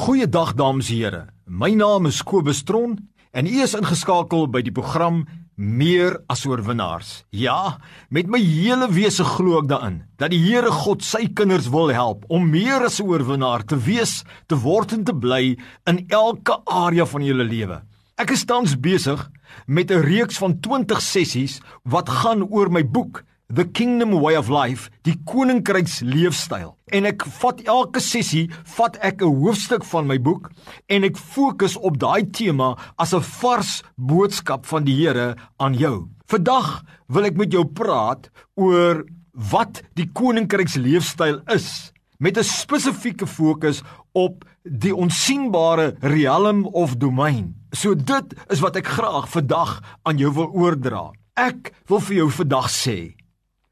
[0.00, 1.26] Goeiedag dames en here.
[1.44, 2.94] My naam is Kobus Tron
[3.36, 5.26] en u is ingeskakel by die program
[5.60, 7.10] Meer as oorwinnaars.
[7.36, 7.76] Ja,
[8.08, 12.24] met my hele wese glo ek daarin dat die Here God sy kinders wil help
[12.32, 17.04] om meer as 'n oorwinnaar te wees, te word en te bly in elke area
[17.04, 17.82] van julle lewe.
[18.16, 19.28] Ek is tans besig
[19.66, 24.48] met 'n reeks van 20 sessies wat gaan oor my boek The Kingdom Way of
[24.48, 26.76] Life, die koninkryks leefstyl.
[26.94, 28.44] En ek vat elke sessie,
[28.76, 30.52] vat ek 'n hoofstuk van my boek
[30.88, 36.08] en ek fokus op daai tema as 'n vars boodskap van die Here aan jou.
[36.28, 39.04] Vandag wil ek met jou praat oor
[39.34, 47.56] wat die koninkryks leefstyl is met 'n spesifieke fokus op die onsigbare riem of domein.
[47.72, 51.10] So dit is wat ek graag vandag aan jou wil oordra.
[51.34, 53.19] Ek wil vir jou vandag sê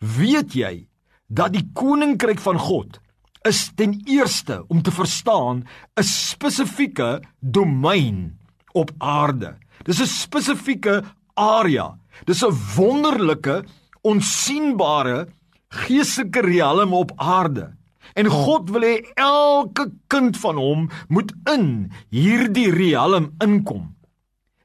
[0.00, 0.88] Weet jy
[1.28, 2.98] dat die koninkryk van God
[3.48, 5.64] is ten eerste om te verstaan
[5.96, 8.38] 'n spesifieke domein
[8.72, 9.58] op aarde.
[9.84, 11.98] Dis 'n spesifieke area.
[12.24, 13.64] Dis 'n wonderlike,
[14.02, 15.28] onsigbare
[15.68, 17.76] geestelike riem op aarde.
[18.14, 23.99] En God wil hê elke kind van hom moet in hierdie riem inkom.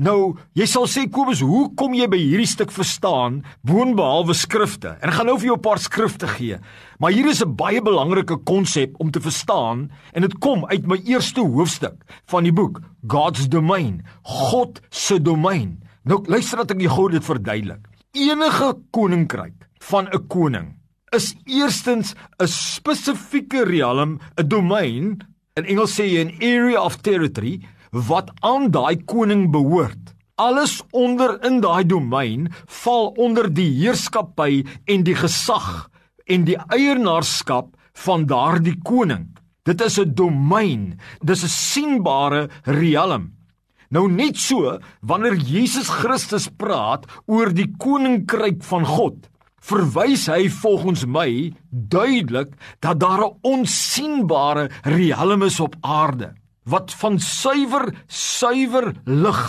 [0.00, 4.94] Nou, jy sal sê Kobus, hoe kom jy by hierdie stuk verstaan boonbehalwe skrifte?
[4.96, 6.56] En ek gaan nou vir jou 'n paar skrifte gee.
[6.98, 10.96] Maar hier is 'n baie belangrike konsep om te verstaan en dit kom uit my
[11.04, 15.82] eerste hoofstuk van die boek, God's Domain, God se domein.
[16.04, 17.86] Nou luister dat ek gou dit verduidelik.
[18.12, 20.76] Enige koninkryk van 'n koning
[21.12, 25.20] is eerstens 'n spesifieke riem, 'n domein,
[25.56, 27.60] in Engels sê jy 'n area of territory
[27.90, 30.14] wat aan daai koning behoort.
[30.40, 32.48] Alles onder in daai domein
[32.82, 35.90] val onder die heerskappy en die gesag
[36.30, 37.74] en die eienaarskap
[38.06, 39.28] van daardie koning.
[39.64, 43.34] Dit is 'n domein, dis 'n sienbare riem.
[43.90, 49.28] Nou net so wanneer Jesus Christus praat oor die koninkryk van God,
[49.60, 56.39] verwys hy volgens my duidelik dat daar 'n onsigbare riem is op aarde
[56.70, 59.42] wat van suiwer suiwer lig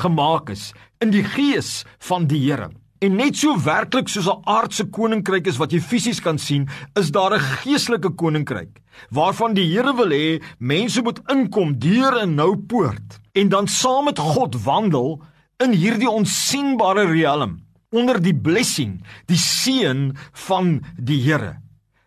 [0.00, 0.72] gemaak is
[1.04, 2.70] in die gees van die Here.
[3.04, 7.10] En net so werklik soos 'n aardse koninkryk is wat jy fisies kan sien, is
[7.10, 8.80] daar 'n geestelike koninkryk
[9.10, 14.04] waarvan die Here wil hê mense moet inkom deur 'n nou poort en dan saam
[14.04, 15.22] met God wandel
[15.58, 17.60] in hierdie onsigbare riem
[17.94, 21.60] onder die blessing, die seën van die Here.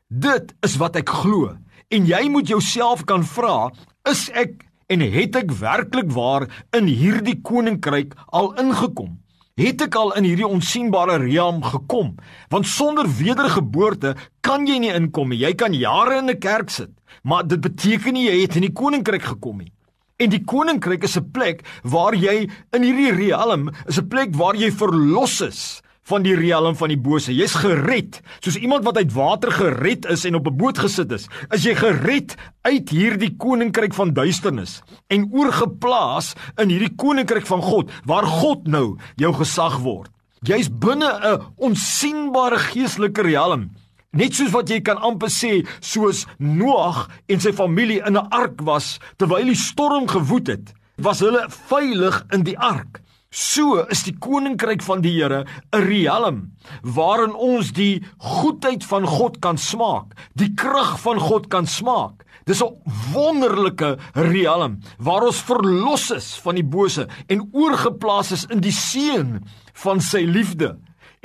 [0.07, 1.57] Dit is wat ek glo.
[1.89, 3.69] En jy moet jouself kan vra,
[4.09, 9.17] is ek en het ek werklik waar in hierdie koninkryk al ingekom?
[9.57, 12.13] Het ek al in hierdie onsigbare riem gekom?
[12.53, 14.13] Want sonder wedergeboorte
[14.45, 15.41] kan jy nie inkom nie.
[15.41, 16.91] Jy kan jare in 'n kerk sit,
[17.23, 19.71] maar dit beteken nie jy het in die koninkryk gekom nie.
[20.19, 24.55] En die koninkryk is 'n plek waar jy in hierdie riem is 'n plek waar
[24.55, 27.33] jy verlos is van die riem van die bose.
[27.35, 31.27] Jy's gered, soos iemand wat uit water gered is en op 'n boot gesit is.
[31.51, 37.91] Is jy gered uit hierdie koninkryk van duisternis en oorgeplaas in hierdie koninkryk van God
[38.05, 40.11] waar God nou jou gesag word.
[40.41, 43.71] Jy's binne 'n onsigbare geestelike riem.
[44.13, 48.61] Net soos wat jy kan amper sê soos Noag en sy familie in 'n ark
[48.61, 53.01] was terwyl die storm gewoed het, was hulle veilig in die ark.
[53.29, 55.43] So is die koninkryk van die Here
[55.73, 61.67] 'n riem waarin ons die goedheid van God kan smaak, die krag van God kan
[61.67, 62.23] smaak.
[62.45, 62.71] Dis 'n
[63.13, 69.43] wonderlike riem waar ons verlos is van die bose en oorgeplaas is in die seën
[69.73, 70.77] van sy liefde.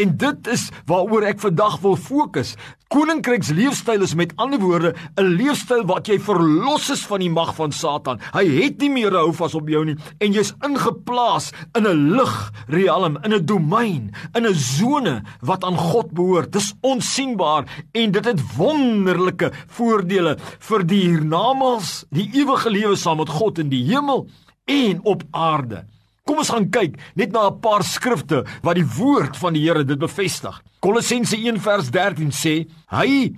[0.02, 2.56] En dit is waaroor ek vandag wil fokus.
[2.92, 7.54] Koninkryks leefstyl is met ander woorde 'n leefstyl wat jy verlos is van die mag
[7.54, 8.20] van Satan.
[8.34, 12.52] Hy het nie meer hou vas op jou nie en jy's ingeplaas in 'n lig
[12.68, 16.52] riem, in 'n domein, in 'n sone wat aan God behoort.
[16.52, 23.28] Dis onsigbaar en dit het wonderlike voordele vir die hiernamaals, die ewige lewe saam met
[23.28, 24.26] God in die hemel
[24.66, 25.84] en op aarde.
[26.26, 29.84] Kom ons gaan kyk net na 'n paar skrifte wat die woord van die Here
[29.84, 30.62] dit bevestig.
[30.80, 33.34] Kolossense 1 vers 13 sê: Hy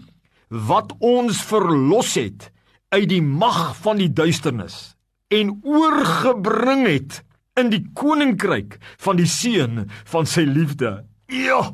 [0.49, 2.51] wat ons verlos het
[2.91, 4.95] uit die mag van die duisternis
[5.33, 7.25] en oorgebring het
[7.57, 11.05] in die koninkryk van die seun van sy liefde.
[11.33, 11.73] Ja,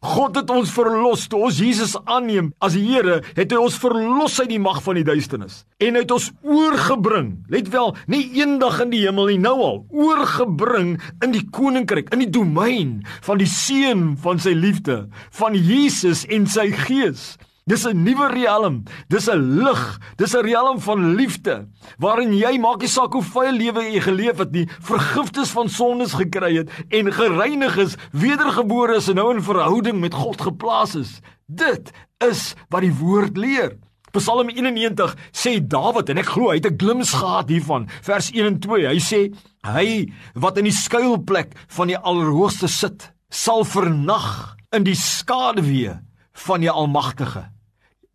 [0.00, 4.38] God het ons verlos toe ons Jesus aanneem as die Here, het hy ons verlos
[4.40, 7.34] uit die mag van die duisternis en het ons oorgebring.
[7.52, 12.24] Let wel, nie eendag in die hemel nie, nou al, oorgebring in die koninkryk, in
[12.24, 12.96] die domein
[13.28, 15.02] van die seun van sy liefde,
[15.36, 17.34] van Jesus en sy gees.
[17.66, 18.84] Dis 'n nuwe riem.
[19.08, 20.00] Dis 'n lig.
[20.16, 21.68] Dis 'n riem van liefde
[21.98, 26.12] waarin jy maak nie saak hoe vuil lewe jy geleef het nie, vergifnis van sondes
[26.12, 31.20] gekry het en gereinig is, wedergebore is en nou in verhouding met God geplaas is.
[31.46, 33.76] Dit is wat die woord leer.
[34.10, 37.88] Psalm 91 sê Dawid en ek glo hy het 'n glimps gehad hiervan.
[38.02, 38.86] Vers 1 en 2.
[38.88, 44.94] Hy sê hy wat in die skuilplek van die Allerhoogste sit, sal vernag in die
[44.94, 46.00] skaduwee
[46.46, 47.48] van die Almagtige.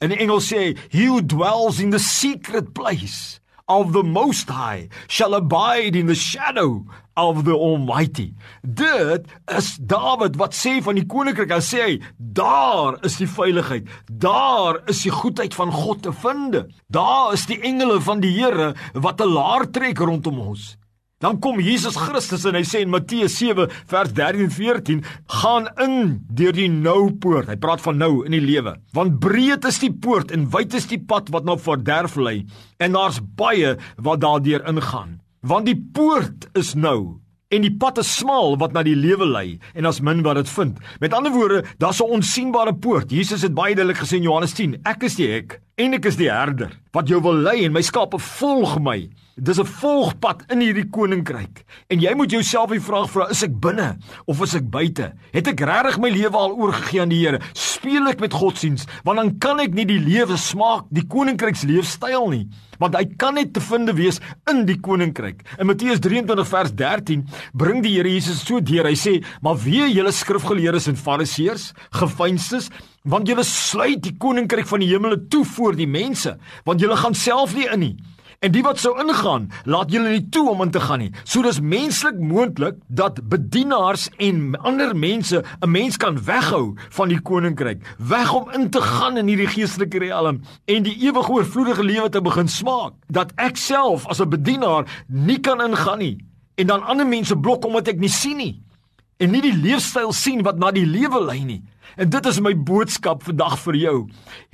[0.04, 4.90] In Engels sê hy, "He who dwells in the secret place of the Most High
[5.08, 6.86] shall abide in the shadow
[7.16, 11.52] of the Almighty." Dit is Dawid wat sê van die koninkryk.
[11.52, 13.88] Hy sê hy, "Daar is die veiligheid.
[14.12, 16.66] Daar is die goedheid van God te vind.
[16.88, 20.78] Daar is die engele van die Here wat 'n laar trek rondom ons."
[21.26, 25.00] Dan kom Jesus Christus en hy sê in Matteus 7 vers 13 en 14:
[25.42, 25.96] "Gaan in
[26.30, 28.76] deur die nou poort." Hy praat van nou in die lewe.
[28.94, 32.46] Want breed is die poort en wyd is die pad wat na verderf lei,
[32.78, 35.20] en daar's baie wat daardeur ingaan.
[35.42, 37.18] Want die poort is nou
[37.50, 40.50] en die pad is smal wat na die lewe lei en as min wat dit
[40.50, 40.78] vind.
[41.00, 43.10] Met ander woorde, daar's 'n onsigbare poort.
[43.10, 46.18] Jesus het baie duidelik gesê in Johannes 10: "Ek is die hek en ek is
[46.20, 50.62] die herder wat jou wil lei en my skape volg my." Dis 'n volgpad in
[50.64, 51.66] hierdie koninkryk.
[51.92, 55.12] En jy moet jouself die vraag vra, is ek binne of is ek buite?
[55.34, 57.42] Het ek regtig my lewe al oorgegee aan die Here?
[57.54, 58.86] Speel ek met godsdiens?
[59.04, 62.48] Want dan kan ek nie die lewe smaak, die koninkryks leefstyl nie,
[62.80, 65.44] want hy kan net te vind wees in die koninkryk.
[65.60, 68.86] In Matteus 23 vers 13 bring die Here Jesus so deur.
[68.86, 72.70] Hy sê: "Maar wee julle skrifgeleerdes en fariseërs, gefeinstes,
[73.06, 77.16] want julle sluit die koninkryk van die hemele toe voor die mense, want julle gaan
[77.16, 77.96] self nie in nie."
[78.44, 81.12] En die wat sou ingaan, laat julle nie toe om in te gaan nie.
[81.24, 87.22] So dis menslik moontlik dat bedienaars en ander mense 'n mens kan weghou van die
[87.22, 92.10] koninkryk, weg om in te gaan in hierdie geestelike riem en die ewige oorvloedige lewe
[92.10, 92.94] te begin smaak.
[93.08, 96.18] Dat ek self as 'n bedienaar nie kan ingaan nie
[96.56, 98.65] en dan ander mense blok omdat ek nie sien nie
[99.20, 101.62] en nie die leefstyl sien wat na die lewe lei nie.
[101.96, 103.98] En dit is my boodskap vandag vir jou.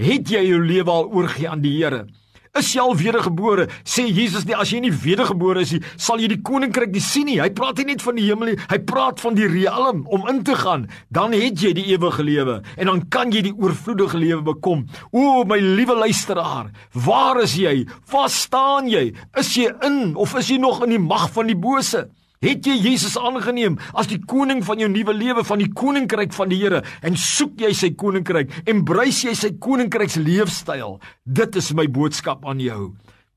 [0.02, 2.06] Het jy jou lewe al oorgegee aan die Here?
[2.52, 3.69] Is jy al wedergebore?
[3.88, 7.30] Sê Jesus nie as jy nie wedergebore is nie, sal jy die koninkryk nie sien
[7.30, 7.38] nie.
[7.40, 10.42] Hy praat nie net van die hemel nie, hy praat van die riem om in
[10.44, 10.90] te gaan.
[11.16, 14.84] Dan het jy die ewige lewe en dan kan jy die oorvloedige lewe bekom.
[15.16, 17.86] O my liewe luisteraar, waar is jy?
[18.12, 19.14] Waar staan jy?
[19.40, 22.10] Is jy in of is jy nog in die mag van die bose?
[22.42, 26.50] Het jy Jesus aangeneem as die koning van jou nuwe lewe van die koninkryk van
[26.50, 30.98] die Here en soek jy sy koninkryk en embrace jy sy koninkryks leefstyl?
[31.22, 32.96] Dit is my boodskap aan jou.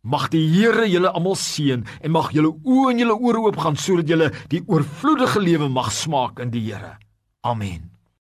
[0.09, 3.77] Mag die Here julle almal seën en mag julle oë en julle ore oop gaan
[3.77, 6.97] sodat julle die oorvloedige lewe mag smaak in die Here.
[7.45, 7.94] Amen.